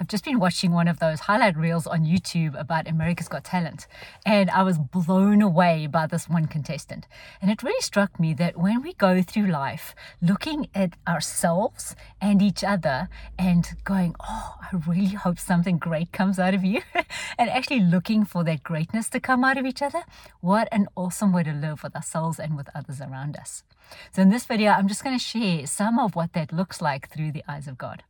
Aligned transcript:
I've 0.00 0.06
just 0.06 0.24
been 0.24 0.38
watching 0.38 0.70
one 0.70 0.86
of 0.86 1.00
those 1.00 1.18
highlight 1.20 1.56
reels 1.56 1.84
on 1.84 2.04
YouTube 2.04 2.58
about 2.58 2.86
America's 2.86 3.26
Got 3.26 3.42
Talent, 3.42 3.88
and 4.24 4.48
I 4.48 4.62
was 4.62 4.78
blown 4.78 5.42
away 5.42 5.88
by 5.88 6.06
this 6.06 6.28
one 6.28 6.46
contestant. 6.46 7.08
And 7.42 7.50
it 7.50 7.64
really 7.64 7.80
struck 7.80 8.20
me 8.20 8.32
that 8.34 8.56
when 8.56 8.80
we 8.80 8.92
go 8.92 9.22
through 9.22 9.48
life 9.48 9.96
looking 10.22 10.68
at 10.72 10.92
ourselves 11.08 11.96
and 12.20 12.40
each 12.40 12.62
other 12.62 13.08
and 13.36 13.74
going, 13.82 14.14
Oh, 14.20 14.54
I 14.60 14.76
really 14.86 15.14
hope 15.16 15.40
something 15.40 15.78
great 15.78 16.12
comes 16.12 16.38
out 16.38 16.54
of 16.54 16.62
you, 16.62 16.82
and 17.36 17.50
actually 17.50 17.80
looking 17.80 18.24
for 18.24 18.44
that 18.44 18.62
greatness 18.62 19.08
to 19.08 19.18
come 19.18 19.42
out 19.42 19.58
of 19.58 19.66
each 19.66 19.82
other, 19.82 20.04
what 20.40 20.68
an 20.70 20.86
awesome 20.94 21.32
way 21.32 21.42
to 21.42 21.52
live 21.52 21.82
with 21.82 21.96
ourselves 21.96 22.38
and 22.38 22.56
with 22.56 22.68
others 22.72 23.00
around 23.00 23.36
us. 23.36 23.64
So, 24.12 24.22
in 24.22 24.28
this 24.30 24.46
video, 24.46 24.70
I'm 24.70 24.86
just 24.86 25.02
going 25.02 25.18
to 25.18 25.24
share 25.24 25.66
some 25.66 25.98
of 25.98 26.14
what 26.14 26.34
that 26.34 26.52
looks 26.52 26.80
like 26.80 27.10
through 27.10 27.32
the 27.32 27.42
eyes 27.48 27.66
of 27.66 27.78
God. 27.78 28.04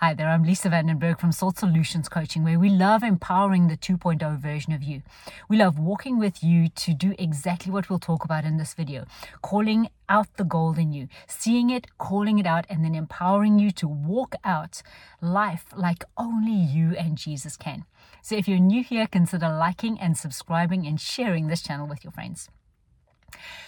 Hi 0.00 0.14
there, 0.14 0.28
I'm 0.28 0.44
Lisa 0.44 0.68
Vandenberg 0.68 1.18
from 1.18 1.32
Salt 1.32 1.58
Solutions 1.58 2.08
Coaching, 2.08 2.44
where 2.44 2.60
we 2.60 2.70
love 2.70 3.02
empowering 3.02 3.66
the 3.66 3.76
2.0 3.76 4.38
version 4.38 4.72
of 4.72 4.80
you. 4.80 5.02
We 5.48 5.56
love 5.56 5.80
walking 5.80 6.20
with 6.20 6.40
you 6.40 6.68
to 6.68 6.94
do 6.94 7.16
exactly 7.18 7.72
what 7.72 7.90
we'll 7.90 7.98
talk 7.98 8.24
about 8.24 8.44
in 8.44 8.58
this 8.58 8.74
video 8.74 9.06
calling 9.42 9.88
out 10.08 10.28
the 10.36 10.44
gold 10.44 10.78
in 10.78 10.92
you, 10.92 11.08
seeing 11.26 11.68
it, 11.68 11.88
calling 11.98 12.38
it 12.38 12.46
out, 12.46 12.64
and 12.70 12.84
then 12.84 12.94
empowering 12.94 13.58
you 13.58 13.72
to 13.72 13.88
walk 13.88 14.36
out 14.44 14.82
life 15.20 15.64
like 15.76 16.04
only 16.16 16.52
you 16.52 16.94
and 16.94 17.18
Jesus 17.18 17.56
can. 17.56 17.84
So 18.22 18.36
if 18.36 18.46
you're 18.46 18.60
new 18.60 18.84
here, 18.84 19.08
consider 19.08 19.48
liking 19.48 19.98
and 19.98 20.16
subscribing 20.16 20.86
and 20.86 21.00
sharing 21.00 21.48
this 21.48 21.60
channel 21.60 21.88
with 21.88 22.04
your 22.04 22.12
friends. 22.12 22.48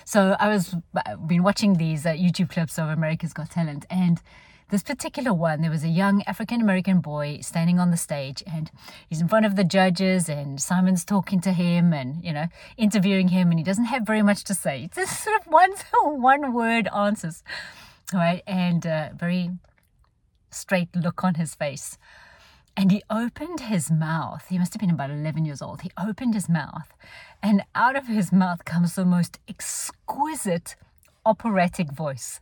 So 0.04 0.36
I 0.38 0.48
was 0.48 0.76
uh, 0.94 1.16
been 1.16 1.42
watching 1.42 1.74
these 1.74 2.06
uh, 2.06 2.10
YouTube 2.10 2.50
clips 2.50 2.78
of 2.78 2.88
America's 2.88 3.32
Got 3.32 3.50
Talent 3.50 3.84
and 3.90 4.22
this 4.70 4.82
particular 4.82 5.34
one, 5.34 5.60
there 5.60 5.70
was 5.70 5.84
a 5.84 5.88
young 5.88 6.22
African 6.26 6.60
American 6.60 7.00
boy 7.00 7.40
standing 7.42 7.78
on 7.78 7.90
the 7.90 7.96
stage 7.96 8.42
and 8.46 8.70
he's 9.08 9.20
in 9.20 9.28
front 9.28 9.46
of 9.46 9.56
the 9.56 9.64
judges 9.64 10.28
and 10.28 10.60
Simon's 10.60 11.04
talking 11.04 11.40
to 11.40 11.52
him 11.52 11.92
and, 11.92 12.24
you 12.24 12.32
know, 12.32 12.46
interviewing 12.76 13.28
him 13.28 13.50
and 13.50 13.58
he 13.58 13.64
doesn't 13.64 13.86
have 13.86 14.06
very 14.06 14.22
much 14.22 14.44
to 14.44 14.54
say. 14.54 14.84
It's 14.84 14.96
just 14.96 15.24
sort 15.24 15.40
of 15.40 15.46
one, 15.52 15.72
one 16.02 16.54
word 16.54 16.88
answers, 16.94 17.42
right? 18.14 18.42
And 18.46 18.86
a 18.86 19.12
very 19.16 19.50
straight 20.50 20.94
look 20.94 21.24
on 21.24 21.34
his 21.34 21.54
face. 21.54 21.98
And 22.76 22.92
he 22.92 23.02
opened 23.10 23.60
his 23.60 23.90
mouth. 23.90 24.46
He 24.48 24.58
must 24.58 24.72
have 24.72 24.80
been 24.80 24.90
about 24.90 25.10
11 25.10 25.44
years 25.44 25.60
old. 25.60 25.82
He 25.82 25.90
opened 25.98 26.34
his 26.34 26.48
mouth, 26.48 26.94
and 27.42 27.64
out 27.74 27.96
of 27.96 28.06
his 28.06 28.32
mouth 28.32 28.64
comes 28.64 28.94
the 28.94 29.04
most 29.04 29.38
exquisite 29.48 30.76
operatic 31.26 31.90
voice. 31.90 32.40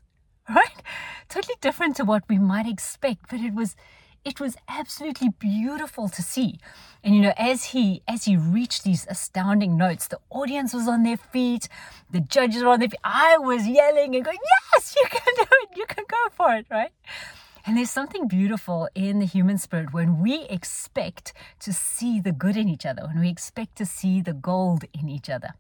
right? 0.54 0.82
Totally 1.28 1.56
different 1.60 1.96
to 1.96 2.04
what 2.04 2.24
we 2.28 2.38
might 2.38 2.66
expect, 2.66 3.28
but 3.28 3.41
it 3.41 3.54
was 3.54 3.77
it 4.24 4.41
was 4.41 4.56
absolutely 4.68 5.28
beautiful 5.38 6.08
to 6.08 6.22
see. 6.22 6.58
And 7.04 7.14
you 7.14 7.20
know, 7.20 7.34
as 7.36 7.64
he 7.66 8.02
as 8.08 8.24
he 8.24 8.36
reached 8.36 8.84
these 8.84 9.06
astounding 9.08 9.76
notes, 9.76 10.08
the 10.08 10.20
audience 10.30 10.72
was 10.72 10.88
on 10.88 11.02
their 11.02 11.16
feet, 11.16 11.69
the 12.10 12.20
judges 12.20 12.62
were 12.62 12.70
on 12.70 12.80
their 12.80 12.88
feet. 12.88 13.00
I 13.04 13.38
was 13.38 13.66
yelling 13.66 14.16
and 14.16 14.24
going, 14.24 14.38
"Yes, 14.74 14.94
you 14.96 15.06
can 15.08 15.34
do 15.36 15.46
it. 15.62 15.76
You 15.76 15.86
can 15.86 16.04
go 16.08 16.28
for 16.32 16.54
it!" 16.54 16.66
Right? 16.70 16.92
And 17.66 17.76
there's 17.76 17.91
something 17.91 18.26
beautiful 18.28 18.88
in 18.94 19.19
the 19.19 19.26
human 19.26 19.58
spirit 19.58 19.92
when 19.92 20.22
we 20.22 20.44
expect 20.44 21.34
to 21.60 21.72
see 21.72 22.19
the 22.19 22.32
good 22.32 22.56
in 22.56 22.69
each 22.69 22.86
other, 22.86 23.02
when 23.08 23.20
we 23.20 23.28
expect 23.28 23.76
to 23.76 23.84
see 23.84 24.22
the 24.22 24.32
gold 24.32 24.84
in 24.94 25.10
each 25.10 25.28
other 25.28 25.54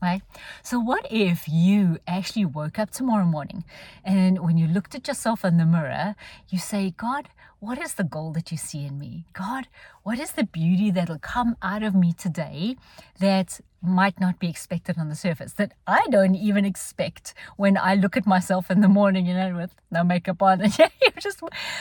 right? 0.00 0.22
So, 0.62 0.78
what 0.78 1.06
if 1.10 1.48
you 1.48 1.98
actually 2.06 2.44
woke 2.44 2.78
up 2.78 2.90
tomorrow 2.90 3.24
morning 3.24 3.64
and 4.04 4.40
when 4.40 4.56
you 4.56 4.66
looked 4.66 4.94
at 4.94 5.08
yourself 5.08 5.44
in 5.44 5.56
the 5.56 5.66
mirror, 5.66 6.14
you 6.48 6.58
say, 6.58 6.94
God, 6.96 7.28
what 7.60 7.78
is 7.78 7.94
the 7.94 8.04
goal 8.04 8.32
that 8.32 8.50
you 8.50 8.56
see 8.56 8.86
in 8.86 8.98
me? 8.98 9.26
God, 9.34 9.68
what 10.02 10.18
is 10.18 10.32
the 10.32 10.44
beauty 10.44 10.90
that'll 10.90 11.18
come 11.18 11.56
out 11.62 11.82
of 11.82 11.94
me 11.94 12.12
today 12.12 12.76
that 13.18 13.60
might 13.82 14.20
not 14.20 14.38
be 14.38 14.48
expected 14.48 14.98
on 14.98 15.08
the 15.08 15.14
surface, 15.14 15.52
that 15.54 15.72
I 15.86 16.06
don't 16.10 16.34
even 16.34 16.64
expect 16.64 17.34
when 17.56 17.76
I 17.76 17.94
look 17.94 18.16
at 18.16 18.26
myself 18.26 18.70
in 18.70 18.80
the 18.80 18.88
morning, 18.88 19.26
you 19.26 19.34
know, 19.34 19.56
with 19.56 19.74
no 19.90 20.04
makeup 20.04 20.42
on, 20.42 20.60
and 20.60 20.78
you're 20.78 20.90
just 21.18 21.40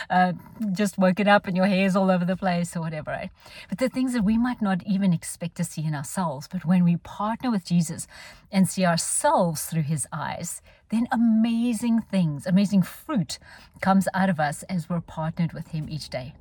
uh, 0.10 0.34
just 0.72 0.98
woken 0.98 1.28
up 1.28 1.48
and 1.48 1.56
your 1.58 1.66
hair's 1.66 1.96
all 1.96 2.10
over 2.10 2.26
the 2.26 2.38
place 2.38 2.76
or 2.76 2.82
whatever, 2.82 3.12
right? 3.12 3.30
But 3.68 3.80
the 3.80 3.90
things 3.90 4.14
that 4.14 4.24
we 4.24 4.38
might 4.38 4.62
not 4.62 4.82
even 4.86 5.14
expect 5.14 5.56
to 5.56 5.64
see 5.64 5.84
in 5.84 5.94
ourselves, 5.94 6.48
but 6.48 6.66
when 6.66 6.84
we 6.84 6.98
partner 6.98 7.52
with 7.52 7.66
Jesus 7.66 8.08
and 8.52 8.70
see 8.70 8.86
ourselves 8.86 9.66
through 9.66 9.84
His 9.84 10.08
eyes, 10.12 10.62
then 10.90 11.08
amazing 11.12 12.02
things, 12.02 12.46
amazing 12.46 12.82
fruit 12.82 13.40
comes 13.82 14.08
out 14.14 14.30
of 14.30 14.40
us 14.40 14.64
as 14.64 14.90
we're 14.90 15.02
partnered 15.02 15.54
with 15.54 15.70
Him 15.70 15.88
each 15.90 16.10
day. 16.10 16.34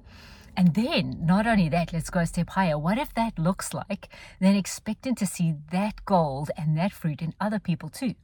And 0.58 0.74
then, 0.74 1.24
not 1.24 1.46
only 1.46 1.68
that, 1.68 1.92
let's 1.92 2.10
go 2.10 2.18
a 2.18 2.26
step 2.26 2.50
higher. 2.50 2.76
What 2.76 2.98
if 2.98 3.14
that 3.14 3.38
looks 3.38 3.72
like 3.72 4.08
then 4.40 4.56
expecting 4.56 5.14
to 5.14 5.24
see 5.24 5.54
that 5.70 6.04
gold 6.04 6.50
and 6.58 6.76
that 6.76 6.92
fruit 6.92 7.22
in 7.22 7.32
other 7.40 7.60
people 7.60 7.88
too? 7.88 8.16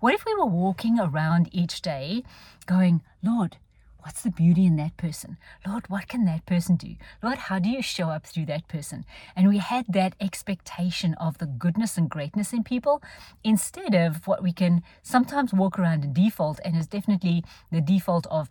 What 0.00 0.12
if 0.12 0.26
we 0.26 0.34
were 0.34 0.44
walking 0.44 1.00
around 1.00 1.48
each 1.50 1.80
day 1.80 2.24
going, 2.66 3.00
Lord, 3.22 3.56
What's 4.02 4.22
the 4.22 4.30
beauty 4.30 4.64
in 4.64 4.76
that 4.76 4.96
person? 4.96 5.36
Lord, 5.66 5.90
what 5.90 6.08
can 6.08 6.24
that 6.24 6.46
person 6.46 6.76
do? 6.76 6.94
Lord, 7.22 7.36
how 7.36 7.58
do 7.58 7.68
you 7.68 7.82
show 7.82 8.08
up 8.08 8.26
through 8.26 8.46
that 8.46 8.66
person? 8.66 9.04
And 9.36 9.48
we 9.48 9.58
had 9.58 9.84
that 9.88 10.14
expectation 10.18 11.12
of 11.14 11.36
the 11.36 11.46
goodness 11.46 11.98
and 11.98 12.08
greatness 12.08 12.54
in 12.54 12.64
people 12.64 13.02
instead 13.44 13.94
of 13.94 14.26
what 14.26 14.42
we 14.42 14.52
can 14.52 14.82
sometimes 15.02 15.52
walk 15.52 15.78
around 15.78 16.04
in 16.04 16.14
default 16.14 16.58
and 16.64 16.74
is 16.74 16.86
definitely 16.86 17.44
the 17.70 17.82
default 17.82 18.26
of 18.28 18.48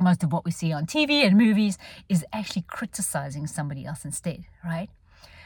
most 0.00 0.22
of 0.22 0.32
what 0.32 0.44
we 0.44 0.50
see 0.50 0.72
on 0.72 0.86
TV 0.86 1.24
and 1.24 1.36
movies 1.36 1.78
is 2.08 2.24
actually 2.32 2.64
criticizing 2.66 3.46
somebody 3.46 3.84
else 3.84 4.04
instead, 4.04 4.44
right? 4.64 4.88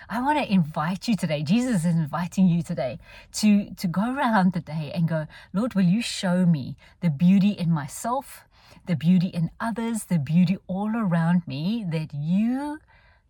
I 0.09 0.21
want 0.21 0.39
to 0.39 0.53
invite 0.53 1.09
you 1.09 1.17
today. 1.17 1.43
Jesus 1.43 1.85
is 1.85 1.95
inviting 1.95 2.47
you 2.47 2.63
today 2.63 2.99
to, 3.35 3.71
to 3.71 3.87
go 3.87 4.15
around 4.15 4.53
the 4.53 4.61
day 4.61 4.93
and 4.95 5.09
go, 5.09 5.27
Lord, 5.53 5.75
will 5.75 5.85
you 5.85 6.03
show 6.03 6.45
me 6.45 6.77
the 7.01 7.11
beauty 7.11 7.51
in 7.51 7.71
myself, 7.71 8.45
the 8.87 8.97
beauty 8.97 9.29
in 9.29 9.51
others, 9.61 10.05
the 10.05 10.19
beauty 10.19 10.59
all 10.67 10.95
around 10.95 11.49
me 11.49 11.87
that 11.91 12.13
you 12.13 12.81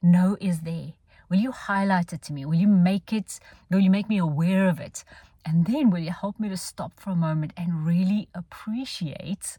know 0.03 0.37
is 0.41 0.61
there? 0.61 0.95
Will 1.31 1.39
you 1.39 1.53
highlight 1.53 2.13
it 2.13 2.23
to 2.23 2.33
me? 2.33 2.45
Will 2.45 2.55
you 2.55 2.69
make 2.69 3.13
it, 3.13 3.39
will 3.71 3.81
you 3.81 3.91
make 3.91 4.09
me 4.09 4.19
aware 4.19 4.69
of 4.69 4.81
it? 4.81 5.05
And 5.47 5.67
then 5.67 5.91
will 5.91 6.01
you 6.01 6.11
help 6.11 6.41
me 6.41 6.49
to 6.49 6.57
stop 6.57 6.99
for 6.99 7.11
a 7.11 7.17
moment 7.17 7.53
and 7.57 7.87
really 7.87 8.29
appreciate 8.35 9.59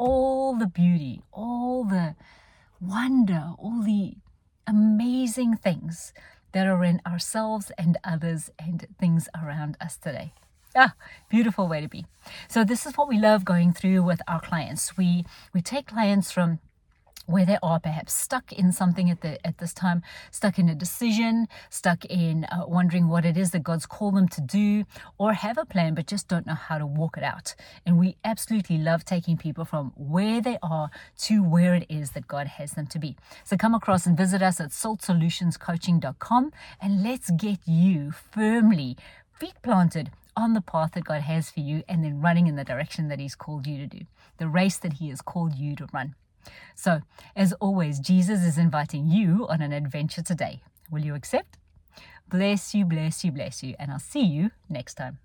all 0.00 0.56
the 0.56 0.66
beauty, 0.66 1.20
all 1.30 1.84
the 1.84 2.16
wonder, 2.80 3.52
all 3.58 3.82
the 3.82 4.14
amazing 4.66 5.56
things 5.56 6.14
that 6.52 6.66
are 6.66 6.82
in 6.82 7.02
ourselves 7.06 7.70
and 7.76 7.98
others 8.02 8.50
and 8.58 8.86
things 8.98 9.28
around 9.40 9.76
us 9.78 9.98
today. 9.98 10.32
Ah, 10.74 10.94
beautiful 11.28 11.68
way 11.68 11.82
to 11.82 11.88
be. 11.88 12.06
So 12.48 12.64
this 12.64 12.86
is 12.86 12.96
what 12.96 13.08
we 13.08 13.18
love 13.18 13.44
going 13.44 13.74
through 13.74 14.02
with 14.02 14.22
our 14.26 14.40
clients. 14.40 14.96
We 14.96 15.26
we 15.52 15.60
take 15.60 15.86
clients 15.88 16.32
from 16.32 16.60
where 17.30 17.46
they 17.46 17.58
are 17.62 17.80
perhaps 17.80 18.12
stuck 18.12 18.52
in 18.52 18.72
something 18.72 19.10
at 19.10 19.20
the 19.20 19.44
at 19.46 19.58
this 19.58 19.72
time, 19.72 20.02
stuck 20.30 20.58
in 20.58 20.68
a 20.68 20.74
decision, 20.74 21.46
stuck 21.68 22.04
in 22.04 22.44
uh, 22.44 22.64
wondering 22.66 23.08
what 23.08 23.24
it 23.24 23.36
is 23.36 23.50
that 23.52 23.62
God's 23.62 23.86
called 23.86 24.16
them 24.16 24.28
to 24.28 24.40
do, 24.40 24.84
or 25.18 25.32
have 25.32 25.58
a 25.58 25.64
plan 25.64 25.94
but 25.94 26.06
just 26.06 26.28
don't 26.28 26.46
know 26.46 26.54
how 26.54 26.78
to 26.78 26.86
walk 26.86 27.16
it 27.16 27.22
out. 27.22 27.54
And 27.86 27.98
we 27.98 28.16
absolutely 28.24 28.78
love 28.78 29.04
taking 29.04 29.36
people 29.36 29.64
from 29.64 29.92
where 29.96 30.40
they 30.40 30.58
are 30.62 30.90
to 31.18 31.42
where 31.42 31.74
it 31.74 31.86
is 31.88 32.12
that 32.12 32.28
God 32.28 32.46
has 32.46 32.72
them 32.72 32.86
to 32.88 32.98
be. 32.98 33.16
So 33.44 33.56
come 33.56 33.74
across 33.74 34.06
and 34.06 34.16
visit 34.16 34.42
us 34.42 34.60
at 34.60 34.70
saltsolutionscoaching.com 34.70 36.52
and 36.80 37.02
let's 37.02 37.30
get 37.30 37.58
you 37.66 38.12
firmly 38.12 38.96
feet 39.32 39.54
planted 39.62 40.10
on 40.36 40.54
the 40.54 40.60
path 40.60 40.92
that 40.92 41.04
God 41.04 41.22
has 41.22 41.50
for 41.50 41.60
you 41.60 41.82
and 41.88 42.04
then 42.04 42.20
running 42.20 42.46
in 42.46 42.56
the 42.56 42.64
direction 42.64 43.08
that 43.08 43.18
He's 43.18 43.34
called 43.34 43.66
you 43.66 43.78
to 43.78 43.86
do, 43.86 44.04
the 44.38 44.48
race 44.48 44.76
that 44.78 44.94
He 44.94 45.08
has 45.08 45.20
called 45.20 45.54
you 45.54 45.76
to 45.76 45.86
run. 45.92 46.14
So, 46.74 47.00
as 47.36 47.52
always, 47.54 47.98
Jesus 47.98 48.42
is 48.42 48.58
inviting 48.58 49.06
you 49.06 49.46
on 49.48 49.60
an 49.60 49.72
adventure 49.72 50.22
today. 50.22 50.62
Will 50.90 51.04
you 51.04 51.14
accept? 51.14 51.58
Bless 52.28 52.74
you, 52.74 52.84
bless 52.84 53.24
you, 53.24 53.32
bless 53.32 53.62
you, 53.62 53.74
and 53.78 53.90
I'll 53.90 53.98
see 53.98 54.24
you 54.24 54.50
next 54.68 54.94
time. 54.94 55.18